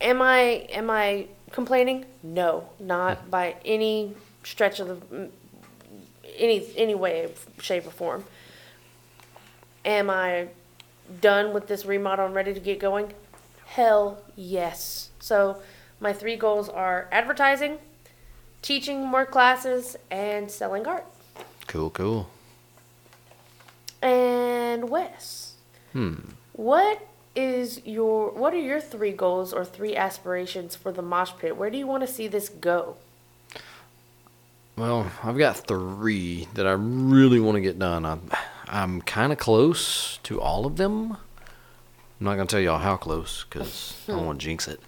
am 0.00 0.22
I 0.22 0.66
am 0.70 0.90
I 0.90 1.26
complaining? 1.52 2.06
No, 2.22 2.68
not 2.78 3.30
by 3.30 3.56
any 3.64 4.14
stretch 4.44 4.80
of 4.80 4.88
the 5.10 5.28
any 6.36 6.66
any 6.76 6.94
way, 6.94 7.32
shape, 7.60 7.86
or 7.86 7.90
form. 7.90 8.24
Am 9.84 10.10
I 10.10 10.48
done 11.20 11.52
with 11.52 11.66
this 11.66 11.84
remodel 11.84 12.26
and 12.26 12.34
ready 12.34 12.54
to 12.54 12.60
get 12.60 12.78
going? 12.78 13.12
Hell 13.66 14.22
yes. 14.36 15.10
So 15.20 15.62
my 16.00 16.12
three 16.12 16.36
goals 16.36 16.68
are 16.68 17.08
advertising, 17.12 17.78
teaching 18.62 19.06
more 19.06 19.26
classes, 19.26 19.96
and 20.10 20.50
selling 20.50 20.86
art. 20.86 21.06
Cool, 21.66 21.90
cool. 21.90 22.28
And 24.02 24.88
Wes, 24.88 25.54
Hmm. 25.92 26.14
what 26.52 27.06
is 27.34 27.84
your 27.84 28.30
what 28.30 28.52
are 28.54 28.60
your 28.60 28.80
three 28.80 29.12
goals 29.12 29.52
or 29.52 29.64
three 29.64 29.96
aspirations 29.96 30.74
for 30.74 30.92
the 30.92 31.02
mosh 31.02 31.32
pit? 31.38 31.56
Where 31.56 31.70
do 31.70 31.78
you 31.78 31.86
want 31.86 32.06
to 32.06 32.12
see 32.12 32.28
this 32.28 32.48
go? 32.48 32.96
Well, 34.76 35.10
I've 35.22 35.36
got 35.36 35.58
three 35.58 36.48
that 36.54 36.66
I 36.66 36.72
really 36.72 37.38
want 37.38 37.56
to 37.56 37.60
get 37.60 37.78
done. 37.78 38.06
I'm, 38.06 38.30
I'm 38.66 39.02
kind 39.02 39.30
of 39.30 39.38
close 39.38 40.18
to 40.22 40.40
all 40.40 40.64
of 40.64 40.76
them. 40.76 41.12
I'm 41.12 42.24
not 42.24 42.36
gonna 42.36 42.46
tell 42.46 42.60
y'all 42.60 42.78
how 42.78 42.96
close 42.96 43.44
because 43.44 43.94
I 44.08 44.12
don't 44.12 44.26
want 44.26 44.40
to 44.40 44.46
jinx 44.46 44.68
it. 44.68 44.80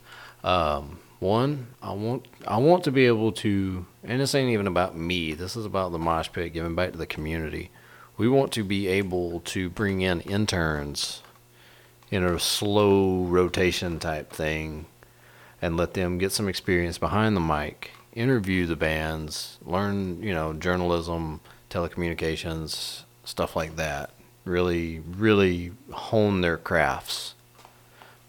Um, 0.43 0.99
one, 1.21 1.69
I 1.83 1.93
want 1.93 2.27
I 2.47 2.57
want 2.57 2.85
to 2.85 2.91
be 2.91 3.07
able 3.07 3.33
to, 3.33 3.87
and 4.03 4.21
this 4.21 4.35
ain't 4.35 4.51
even 4.51 4.67
about 4.67 4.97
me. 4.97 5.35
This 5.35 5.57
is 5.57 5.65
about 5.65 5.93
the 5.93 5.99
mosh 5.99 6.31
pit 6.33 6.53
giving 6.53 6.75
back 6.75 6.93
to 6.93 6.99
the 6.99 7.07
community. 7.07 7.71
We 8.17 8.29
want 8.29 8.53
to 8.53 8.65
be 8.65 8.89
able 8.89 9.41
to 9.41 9.71
bring 9.71 10.01
in 10.01 10.21
interns 10.23 11.23
in 12.13 12.23
a 12.23 12.39
slow 12.39 13.25
rotation 13.25 13.99
type 13.99 14.31
thing 14.31 14.85
and 15.63 15.79
let 15.79 15.95
them 15.95 16.19
get 16.19 16.31
some 16.31 16.47
experience 16.47 16.99
behind 16.99 17.35
the 17.35 17.41
mic, 17.41 17.93
interview 18.13 18.67
the 18.67 18.77
bands, 18.77 19.57
learn, 19.65 20.23
you 20.23 20.35
know, 20.35 20.53
journalism, 20.53 21.41
telecommunications, 21.71 23.03
stuff 23.25 23.57
like 23.57 23.77
that. 23.77 24.11
Really, 24.45 25.01
really 25.01 25.73
hone 25.91 26.43
their 26.43 26.59
crafts. 26.59 27.35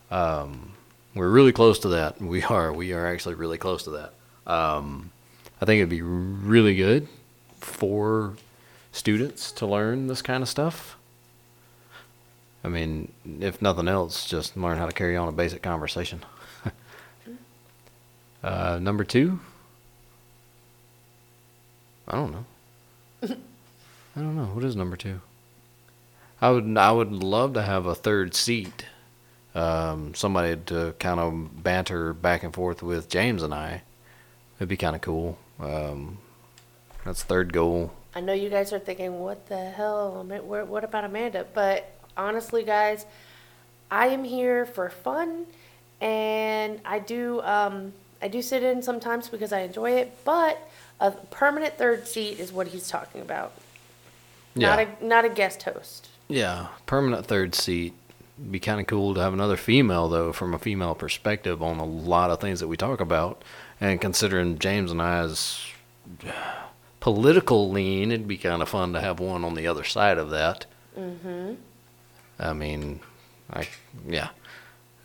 Um, 0.10 0.72
we're 1.14 1.30
really 1.30 1.52
close 1.52 1.78
to 1.80 1.90
that. 1.90 2.22
We 2.22 2.42
are. 2.44 2.72
We 2.72 2.94
are 2.94 3.06
actually 3.06 3.36
really 3.36 3.58
close 3.58 3.84
to 3.84 3.90
that. 3.90 4.14
Um, 4.50 5.12
I 5.60 5.66
think 5.66 5.80
it'd 5.80 5.90
be 5.90 6.02
really 6.02 6.76
good 6.76 7.10
for 7.60 8.36
students 8.94 9.52
to 9.54 9.66
learn 9.66 10.08
this 10.08 10.22
kind 10.22 10.42
of 10.42 10.48
stuff. 10.48 10.98
I 12.64 12.70
mean, 12.70 13.12
if 13.42 13.62
nothing 13.62 13.88
else, 13.88 14.26
just 14.26 14.56
learn 14.56 14.78
how 14.78 14.86
to 14.86 14.94
carry 14.94 15.18
on 15.18 15.28
a 15.28 15.34
basic 15.34 15.62
conversation. 15.62 16.24
uh, 18.44 18.80
number 18.82 19.04
two, 19.04 19.40
I 22.08 22.16
don't 22.16 22.32
know. 22.32 22.46
I 24.16 24.20
don't 24.20 24.36
know. 24.36 24.46
What 24.46 24.64
is 24.64 24.76
number 24.76 24.96
two? 24.96 25.20
I 26.42 26.52
would 26.52 26.78
I 26.78 26.92
would 26.92 27.12
love 27.12 27.54
to 27.54 27.62
have 27.62 27.86
a 27.86 27.96
third 27.96 28.36
seat, 28.36 28.86
um, 29.56 30.14
somebody 30.14 30.58
to 30.68 30.94
kind 31.00 31.20
of 31.20 31.64
banter 31.64 32.14
back 32.14 32.44
and 32.44 32.54
forth 32.54 32.84
with 32.84 33.10
James 33.10 33.44
and 33.44 33.54
I. 33.54 33.82
It'd 34.58 34.70
be 34.70 34.78
kind 34.78 34.96
of 34.96 35.02
cool. 35.02 35.38
Um, 35.60 36.18
that's 37.06 37.24
third 37.24 37.52
goal. 37.54 37.92
I 38.16 38.22
know 38.22 38.34
you 38.34 38.50
guys 38.50 38.72
are 38.72 38.80
thinking, 38.80 39.20
what 39.20 39.48
the 39.48 39.72
hell? 39.72 40.18
I 40.20 40.24
mean, 40.24 40.48
What 40.48 40.84
about 40.84 41.04
Amanda? 41.04 41.48
But 41.54 41.93
honestly, 42.18 42.64
guys, 42.64 43.06
I 43.92 44.08
am 44.08 44.24
here 44.24 44.66
for 44.66 44.90
fun, 44.90 45.46
and 46.02 46.80
I 46.86 47.00
do 47.00 47.42
um, 47.42 47.94
I 48.22 48.28
do 48.28 48.42
sit 48.42 48.64
in 48.64 48.82
sometimes 48.82 49.30
because 49.30 49.54
I 49.54 49.62
enjoy 49.62 49.92
it. 49.92 50.18
But 50.26 50.58
a 51.00 51.12
permanent 51.12 51.78
third 51.78 52.08
seat 52.08 52.40
is 52.40 52.52
what 52.52 52.68
he's 52.68 52.88
talking 52.88 53.22
about. 53.22 53.54
Yeah. 54.56 54.70
Not 54.70 54.80
a 54.80 55.06
not 55.06 55.26
a 55.26 55.30
guest 55.30 55.64
host. 55.64 56.10
Yeah, 56.28 56.68
permanent 56.86 57.26
third 57.26 57.56
seat. 57.56 57.94
Be 58.50 58.60
kind 58.60 58.80
of 58.82 58.88
cool 58.88 59.14
to 59.14 59.22
have 59.22 59.34
another 59.34 59.58
female 59.58 60.10
though, 60.10 60.34
from 60.34 60.54
a 60.54 60.60
female 60.60 60.96
perspective 60.96 61.62
on 61.62 61.78
a 61.78 61.86
lot 61.86 62.32
of 62.32 62.40
things 62.40 62.60
that 62.60 62.68
we 62.68 62.78
talk 62.78 63.00
about. 63.00 63.44
And 63.80 64.02
considering 64.02 64.58
James 64.60 64.92
and 64.92 65.02
I 65.02 65.24
I's 65.24 65.66
political 67.00 67.70
lean, 67.70 68.12
it'd 68.12 68.28
be 68.28 68.38
kind 68.38 68.62
of 68.62 68.70
fun 68.70 68.94
to 68.94 69.02
have 69.02 69.20
one 69.20 69.44
on 69.44 69.56
the 69.56 69.68
other 69.68 69.84
side 69.84 70.18
of 70.18 70.30
that. 70.30 70.66
Mm-hmm. 70.98 71.56
I 72.40 72.54
mean, 72.54 73.00
I 73.52 73.68
yeah, 74.08 74.30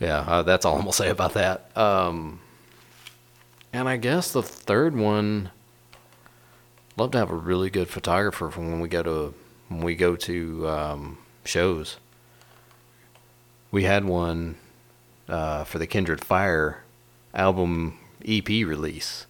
yeah. 0.01 0.21
Uh, 0.21 0.43
that's 0.43 0.65
all 0.65 0.75
I'm 0.75 0.81
gonna 0.81 0.93
say 0.93 1.11
about 1.11 1.35
that. 1.35 1.77
Um, 1.77 2.41
and 3.73 3.89
I 3.89 3.97
guess 3.97 4.33
the 4.33 4.43
third 4.43 4.97
one, 4.97 5.51
love 6.97 7.11
to 7.13 7.19
have 7.19 7.31
a 7.31 7.37
really 7.37 7.71
good 7.71 7.89
photographer 7.89 8.51
from 8.51 8.71
when 8.71 8.81
we 8.81 8.89
go 8.89 9.03
to 9.03 9.35
when 9.69 9.81
we 9.83 9.95
go 9.95 10.17
to 10.17 10.69
um, 10.69 11.19
shows. 11.45 11.99
We 13.71 13.85
had 13.85 14.05
one 14.07 14.57
uh, 15.29 15.65
for 15.65 15.79
the 15.79 15.87
Kindred 15.87 16.25
Fire 16.25 16.85
album 17.35 17.99
EP 18.27 18.49
release, 18.49 19.27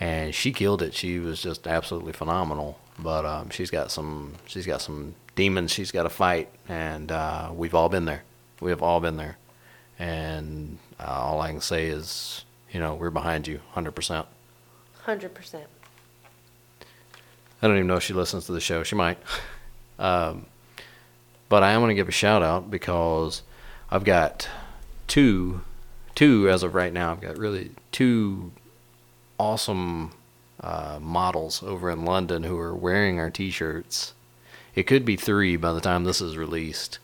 and 0.00 0.34
she 0.34 0.52
killed 0.52 0.80
it. 0.80 0.94
She 0.94 1.18
was 1.18 1.42
just 1.42 1.66
absolutely 1.66 2.12
phenomenal. 2.12 2.78
But 2.98 3.24
um, 3.24 3.50
she's 3.50 3.70
got 3.70 3.90
some 3.90 4.34
she's 4.46 4.66
got 4.66 4.80
some 4.80 5.14
demons 5.34 5.70
she's 5.70 5.90
got 5.90 6.04
to 6.04 6.10
fight, 6.10 6.48
and 6.68 7.10
uh, 7.10 7.50
we've 7.54 7.74
all 7.74 7.88
been 7.88 8.04
there. 8.04 8.22
We 8.60 8.70
have 8.70 8.82
all 8.82 9.00
been 9.00 9.16
there, 9.16 9.38
and 9.98 10.78
uh, 11.00 11.04
all 11.04 11.40
I 11.40 11.50
can 11.50 11.60
say 11.60 11.86
is, 11.86 12.44
you 12.70 12.80
know, 12.80 12.94
we're 12.94 13.10
behind 13.10 13.46
you, 13.46 13.60
hundred 13.72 13.92
percent. 13.92 14.26
Hundred 15.02 15.34
percent. 15.34 15.66
I 17.60 17.68
don't 17.68 17.76
even 17.76 17.86
know 17.86 17.96
if 17.96 18.02
she 18.02 18.12
listens 18.12 18.46
to 18.46 18.52
the 18.52 18.60
show. 18.60 18.82
She 18.82 18.94
might. 18.94 19.18
Um, 19.98 20.46
but 21.48 21.62
I 21.62 21.72
am 21.72 21.80
going 21.80 21.90
to 21.90 21.94
give 21.94 22.08
a 22.08 22.12
shout 22.12 22.42
out 22.42 22.70
because 22.70 23.42
I've 23.90 24.02
got 24.02 24.48
two, 25.06 25.60
two 26.14 26.48
as 26.48 26.62
of 26.62 26.74
right 26.74 26.92
now. 26.92 27.12
I've 27.12 27.20
got 27.20 27.36
really 27.36 27.70
two 27.92 28.50
awesome 29.38 30.12
uh, 30.60 30.98
models 31.00 31.62
over 31.62 31.90
in 31.90 32.04
London 32.04 32.42
who 32.44 32.58
are 32.58 32.74
wearing 32.74 33.20
our 33.20 33.30
T-shirts. 33.30 34.14
It 34.74 34.84
could 34.84 35.04
be 35.04 35.16
three 35.16 35.56
by 35.56 35.72
the 35.72 35.80
time 35.80 36.04
this 36.04 36.20
is 36.20 36.36
released, 36.36 36.98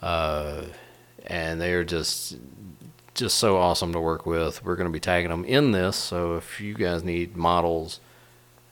uh, 0.00 0.62
and 1.26 1.60
they 1.60 1.72
are 1.72 1.84
just 1.84 2.36
just 3.14 3.38
so 3.38 3.56
awesome 3.56 3.92
to 3.92 4.00
work 4.00 4.26
with. 4.26 4.64
We're 4.64 4.76
going 4.76 4.88
to 4.88 4.92
be 4.92 5.00
tagging 5.00 5.30
them 5.30 5.44
in 5.44 5.72
this, 5.72 5.96
so 5.96 6.36
if 6.36 6.60
you 6.60 6.74
guys 6.74 7.04
need 7.04 7.36
models 7.36 8.00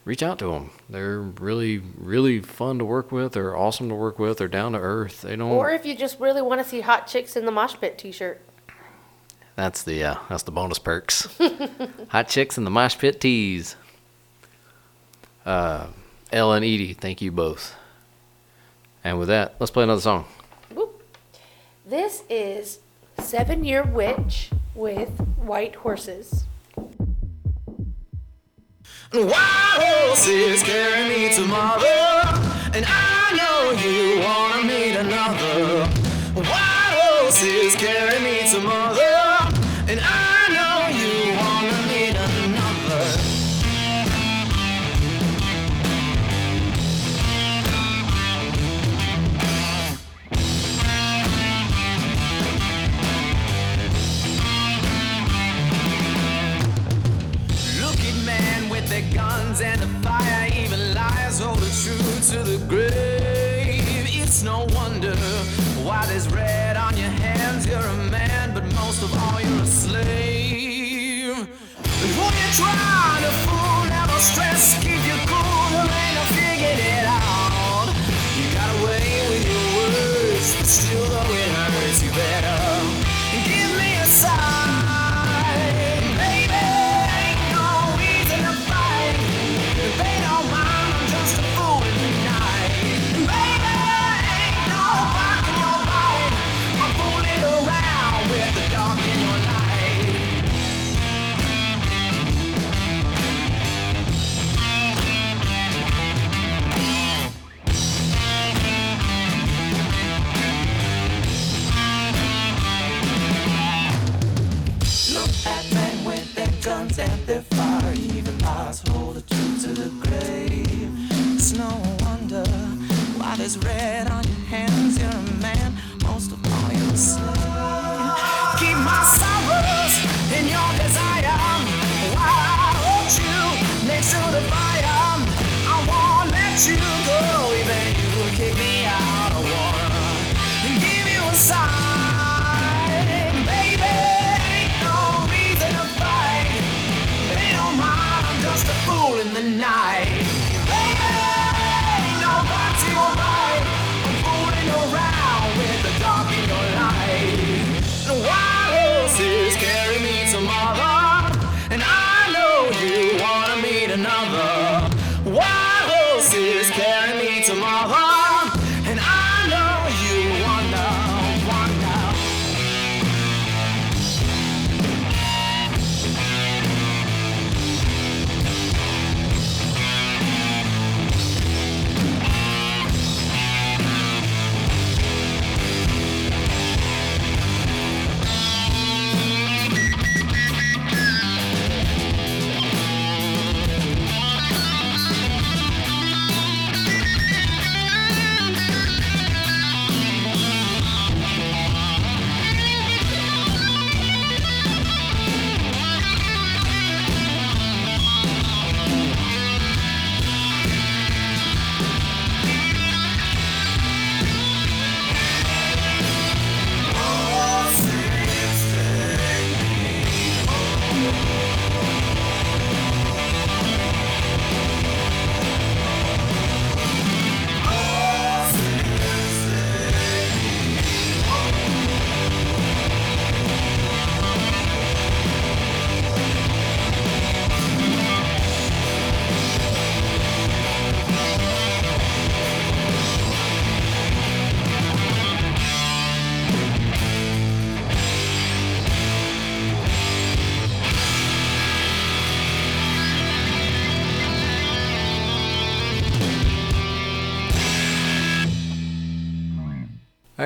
reach 0.05 0.23
out 0.23 0.38
to 0.40 0.51
them. 0.51 0.71
They're 0.88 1.21
really, 1.21 1.79
really 1.79 2.40
fun 2.40 2.79
to 2.79 2.85
work 2.85 3.12
with. 3.12 3.33
They're 3.33 3.57
awesome 3.57 3.88
to 3.88 3.95
work 3.95 4.18
with. 4.18 4.38
They're 4.38 4.49
down 4.49 4.73
to 4.73 4.79
earth. 4.79 5.23
They 5.23 5.37
don't. 5.37 5.51
Or 5.51 5.71
if 5.71 5.87
you 5.87 5.97
just 5.97 6.18
really 6.21 6.42
want 6.42 6.62
to 6.62 6.68
see 6.68 6.81
hot 6.81 7.07
chicks 7.07 7.37
in 7.37 7.47
the 7.47 7.53
mosh 7.53 7.75
pit 7.81 7.99
T-shirt. 7.99 8.40
that's 9.57 9.83
the 9.83 10.03
uh, 10.05 10.16
that's 10.29 10.42
the 10.42 10.53
bonus 10.53 10.79
perks. 10.79 11.29
Hot 12.09 12.29
chicks 12.29 12.59
in 12.59 12.64
the 12.64 12.71
mosh 12.71 12.99
pit 12.99 13.21
tees. 13.21 13.77
Uh, 15.45 15.88
Elle 16.33 16.53
and 16.53 16.64
Edie, 16.64 16.95
thank 16.95 17.21
you 17.21 17.33
both. 17.33 17.75
And 19.05 19.19
with 19.19 19.29
that, 19.29 19.55
let's 19.59 19.71
play 19.71 19.83
another 19.83 20.01
song. 20.01 20.25
Whoop. 20.75 21.03
This 21.85 22.23
is 22.31 22.79
Seven 23.19 23.65
Year 23.65 23.83
Witch 23.83 24.51
with 24.75 25.11
White 25.37 25.75
Horses. 25.77 26.45
Wild 29.12 29.33
horses 29.35 30.62
carry 30.62 31.09
me 31.09 31.35
tomorrow, 31.35 32.23
and 32.73 32.85
I 32.88 33.37
know 33.37 33.73
you 33.83 34.21
wanna 34.25 34.62
meet 34.67 34.97
another. 34.97 35.87
White 36.35 36.95
horses 37.03 37.75
carry 37.75 38.19
me 38.21 38.51
tomorrow, 38.51 39.53
and 39.88 40.01
I 40.01 40.32
but 69.03 69.12
of 69.12 69.23
all, 69.23 69.41
you're 69.41 69.62
a 69.62 69.67
slave. 69.67 71.37
Who 71.37 72.25
you 72.41 72.51
trying 72.55 73.23
to 73.27 73.33
fool? 73.43 73.85
Never 73.88 74.21
stress, 74.21 74.62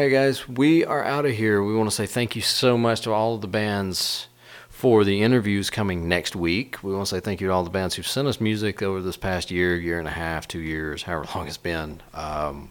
right, 0.06 0.12
guys, 0.12 0.48
we 0.48 0.84
are 0.84 1.02
out 1.02 1.26
of 1.26 1.32
here. 1.32 1.60
We 1.64 1.74
want 1.74 1.90
to 1.90 1.94
say 1.94 2.06
thank 2.06 2.36
you 2.36 2.42
so 2.42 2.78
much 2.78 3.00
to 3.00 3.12
all 3.12 3.34
of 3.34 3.40
the 3.40 3.48
bands 3.48 4.28
for 4.68 5.02
the 5.02 5.20
interviews 5.20 5.68
coming 5.68 6.06
next 6.06 6.36
week. 6.36 6.80
We 6.84 6.94
want 6.94 7.08
to 7.08 7.16
say 7.16 7.20
thank 7.20 7.40
you 7.40 7.48
to 7.48 7.52
all 7.52 7.64
the 7.64 7.70
bands 7.70 7.96
who've 7.96 8.06
sent 8.06 8.28
us 8.28 8.40
music 8.40 8.82
over 8.82 9.02
this 9.02 9.16
past 9.16 9.50
year, 9.50 9.74
year 9.74 9.98
and 9.98 10.06
a 10.06 10.12
half, 10.12 10.46
two 10.46 10.60
years, 10.60 11.02
however 11.02 11.26
long 11.34 11.48
it's 11.48 11.56
been. 11.56 12.02
Um, 12.14 12.70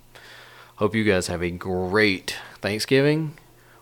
hope 0.78 0.96
you 0.96 1.04
guys 1.04 1.28
have 1.28 1.44
a 1.44 1.52
great 1.52 2.38
Thanksgiving. 2.62 3.38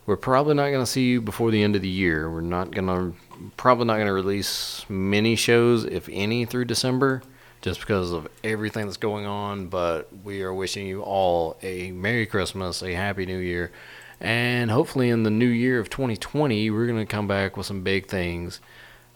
We're 0.08 0.18
probably 0.18 0.56
not 0.56 0.70
going 0.70 0.84
to 0.84 0.92
see 0.92 1.10
you 1.10 1.22
before 1.22 1.52
the 1.52 1.62
end 1.62 1.76
of 1.76 1.84
the 1.84 1.88
year. 1.88 2.32
We're 2.32 2.42
not 2.42 2.72
going 2.72 2.88
to, 2.88 3.13
probably 3.56 3.86
not 3.86 3.98
going 3.98 4.08
to 4.08 4.13
release 4.13 4.84
many 4.89 5.36
shows, 5.36 5.86
if 5.86 6.10
any, 6.12 6.46
through 6.46 6.66
December 6.66 7.22
just 7.63 7.80
because 7.80 8.12
of 8.12 8.28
everything 8.43 8.86
that's 8.86 8.97
going 8.97 9.26
on. 9.26 9.67
But 9.67 10.10
we 10.23 10.43
are 10.43 10.54
wishing 10.54 10.86
you 10.86 11.02
all 11.02 11.58
a 11.63 11.91
Merry 11.91 12.28
Christmas, 12.28 12.84
a 12.84 12.93
Happy 12.93 13.26
New 13.26 13.39
Year, 13.39 13.71
and 14.19 14.69
hopefully 14.69 15.10
in 15.10 15.23
the 15.23 15.32
new 15.32 15.47
year 15.47 15.80
of 15.80 15.89
2020, 15.89 16.69
we're 16.69 16.86
going 16.86 16.99
to 16.99 17.06
come 17.06 17.28
back 17.28 17.58
with 17.58 17.65
some 17.65 17.82
big 17.82 18.08
things. 18.08 18.60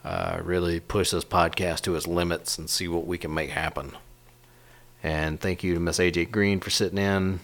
Uh, 0.04 0.40
really 0.42 0.80
push 0.80 1.12
this 1.12 1.26
podcast 1.26 1.82
to 1.82 1.96
its 1.96 2.08
limits 2.08 2.58
and 2.58 2.70
see 2.70 2.88
what 2.88 3.06
we 3.06 3.18
can 3.18 3.34
make 3.34 3.50
happen. 3.50 3.92
And 5.04 5.40
thank 5.40 5.64
you 5.64 5.74
to 5.74 5.80
Miss 5.82 6.00
AJ 6.00 6.32
Green 6.32 6.62
for 6.62 6.70
sitting 6.70 6.98
in 6.98 7.42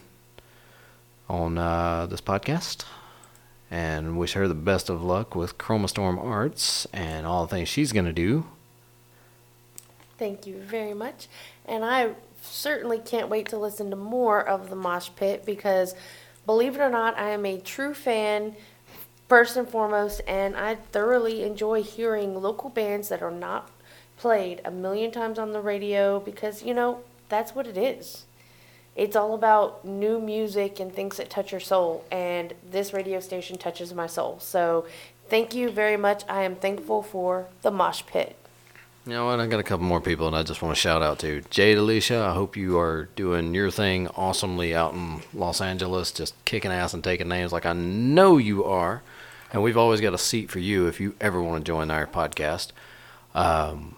on 1.30 1.58
uh, 1.58 2.06
this 2.06 2.22
podcast. 2.22 2.86
And 3.70 4.18
wish 4.18 4.34
her 4.34 4.48
the 4.48 4.54
best 4.54 4.90
of 4.90 5.04
luck 5.04 5.36
with 5.36 5.58
Chromostorm 5.58 6.24
Arts 6.24 6.88
and 6.94 7.26
all 7.26 7.46
the 7.46 7.56
things 7.56 7.68
she's 7.68 7.92
going 7.92 8.06
to 8.06 8.14
do. 8.14 8.46
Thank 10.18 10.46
you 10.46 10.58
very 10.58 10.94
much. 10.94 11.28
And 11.66 11.84
I 11.84 12.12
certainly 12.42 13.00
can't 13.00 13.30
wait 13.30 13.50
to 13.50 13.58
listen 13.58 13.90
to 13.90 13.96
more 13.96 14.42
of 14.48 14.70
the 14.70 14.76
Mosh 14.76 15.10
Pit 15.16 15.46
because, 15.46 15.96
believe 16.46 16.76
it 16.76 16.82
or 16.82 16.90
not, 16.90 17.18
I 17.18 17.30
am 17.30 17.46
a 17.46 17.60
true 17.60 17.94
fan, 17.94 18.56
first 19.28 19.58
and 19.58 19.68
foremost, 19.68 20.22
and 20.28 20.56
I 20.56 20.76
thoroughly 20.76 21.44
enjoy 21.44 21.82
hearing 21.82 22.42
local 22.42 22.70
bands 22.70 23.10
that 23.10 23.22
are 23.24 23.32
not 23.32 23.70
played 24.18 24.62
a 24.64 24.72
million 24.72 25.12
times 25.12 25.40
on 25.40 25.54
the 25.54 25.62
radio 25.62 26.20
because, 26.20 26.64
you 26.64 26.74
know, 26.74 27.00
that's 27.30 27.56
what 27.56 27.66
it 27.66 27.78
is. 27.78 28.26
It's 28.96 29.16
all 29.16 29.34
about 29.34 29.84
new 29.84 30.20
music 30.20 30.80
and 30.80 30.94
things 30.94 31.18
that 31.18 31.30
touch 31.30 31.52
your 31.52 31.62
soul, 31.62 32.06
and 32.12 32.54
this 32.70 32.94
radio 32.94 33.20
station 33.20 33.58
touches 33.58 33.92
my 33.94 34.06
soul. 34.06 34.38
So, 34.40 34.86
thank 35.30 35.56
you 35.56 35.72
very 35.72 35.98
much. 35.98 36.24
I 36.30 36.44
am 36.44 36.56
thankful 36.56 37.02
for 37.02 37.48
the 37.64 37.72
Mosh 37.72 38.04
Pit. 38.06 38.38
You 39.06 39.12
know 39.12 39.26
what? 39.26 39.42
I 39.42 39.48
got 39.48 39.60
a 39.60 39.64
couple 39.64 39.86
more 39.86 40.00
people, 40.00 40.28
and 40.28 40.36
I 40.36 40.44
just 40.44 40.62
want 40.62 40.74
to 40.74 40.80
shout 40.80 41.02
out 41.02 41.20
to 41.20 41.42
Jade 41.50 41.78
Alicia. 41.78 42.22
I 42.22 42.34
hope 42.34 42.56
you 42.56 42.80
are 42.80 43.10
doing 43.18 43.54
your 43.54 43.70
thing 43.70 44.08
awesomely 44.16 44.74
out 44.74 44.94
in 44.94 45.22
Los 45.34 45.60
Angeles, 45.60 46.10
just 46.10 46.34
kicking 46.46 46.72
ass 46.72 46.94
and 46.94 47.04
taking 47.04 47.28
names 47.28 47.52
like 47.52 47.66
I 47.66 47.74
know 47.74 48.38
you 48.38 48.64
are. 48.64 49.04
And 49.52 49.62
we've 49.62 49.76
always 49.76 50.00
got 50.00 50.14
a 50.14 50.18
seat 50.18 50.50
for 50.50 50.60
you 50.60 50.88
if 50.88 51.02
you 51.02 51.16
ever 51.20 51.42
want 51.42 51.66
to 51.66 51.70
join 51.70 51.92
our 51.92 52.08
podcast. 52.08 52.72
Um, 53.36 53.98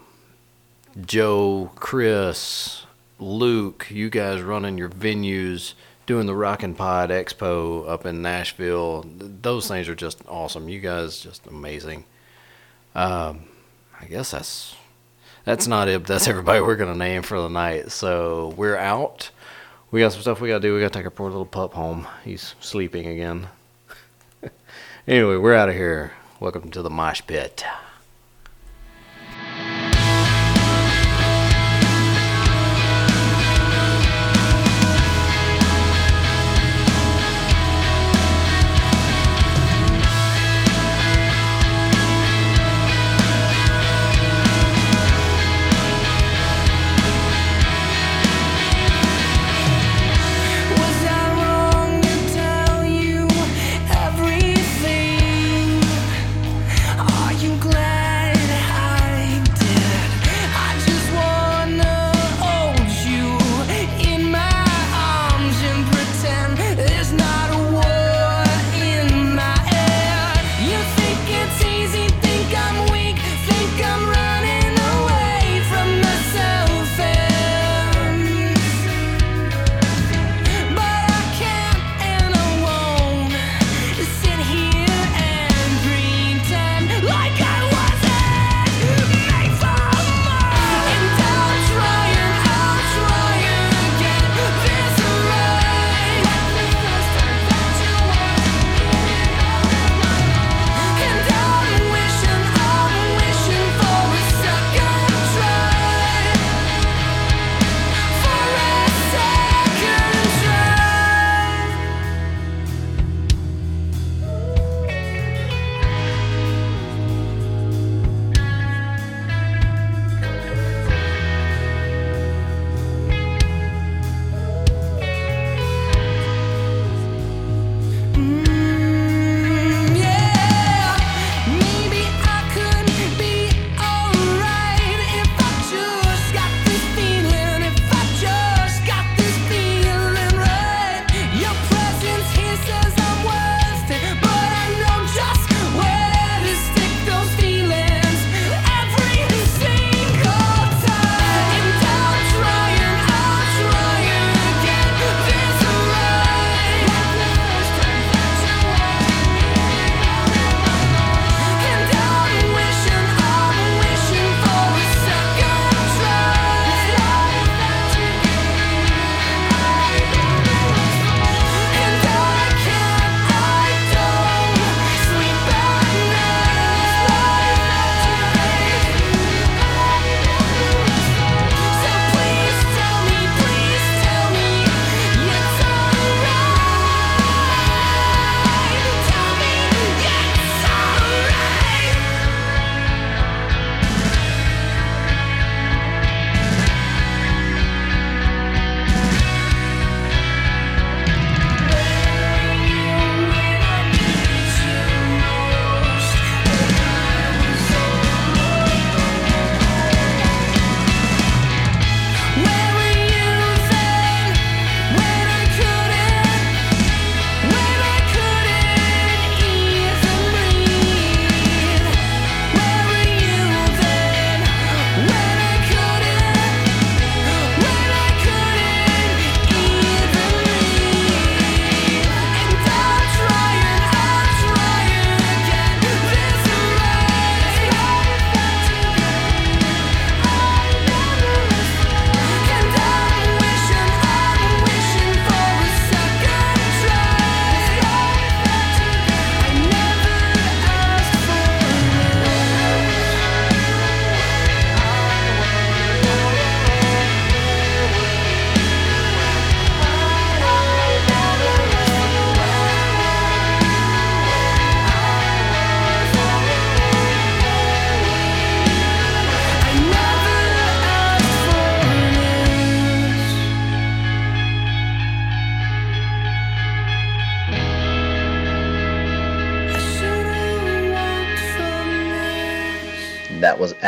Joe, 1.00 1.70
Chris, 1.76 2.84
Luke, 3.20 3.86
you 3.88 4.10
guys 4.10 4.42
running 4.42 4.76
your 4.76 4.88
venues, 4.88 5.74
doing 6.06 6.26
the 6.26 6.34
Rockin' 6.34 6.74
Pod 6.74 7.10
Expo 7.10 7.88
up 7.88 8.06
in 8.06 8.22
Nashville. 8.22 9.06
Those 9.06 9.68
things 9.68 9.88
are 9.88 9.94
just 9.94 10.20
awesome. 10.26 10.68
You 10.68 10.80
guys 10.80 11.20
just 11.20 11.46
amazing. 11.46 12.06
Um, 12.96 13.44
I 14.00 14.06
guess 14.06 14.32
that's 14.32 14.74
that's 15.46 15.68
not 15.68 15.88
it. 15.88 16.04
That's 16.04 16.26
everybody 16.26 16.60
we're 16.60 16.76
gonna 16.76 16.96
name 16.96 17.22
for 17.22 17.40
the 17.40 17.48
night. 17.48 17.92
So 17.92 18.52
we're 18.56 18.76
out. 18.76 19.30
We 19.92 20.00
got 20.00 20.12
some 20.12 20.20
stuff 20.20 20.40
we 20.40 20.48
gotta 20.48 20.60
do. 20.60 20.74
We 20.74 20.80
gotta 20.80 20.92
take 20.92 21.04
our 21.04 21.10
poor 21.10 21.30
little 21.30 21.46
pup 21.46 21.72
home. 21.72 22.06
He's 22.24 22.56
sleeping 22.60 23.06
again. 23.06 23.46
anyway, 25.06 25.36
we're 25.36 25.54
out 25.54 25.68
of 25.68 25.76
here. 25.76 26.12
Welcome 26.40 26.70
to 26.72 26.82
the 26.82 26.90
mosh 26.90 27.22
pit. 27.26 27.64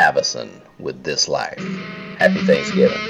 Avison 0.09 0.49
with 0.79 1.03
This 1.03 1.27
Life. 1.27 1.59
Happy 2.17 2.43
Thanksgiving. 2.43 3.08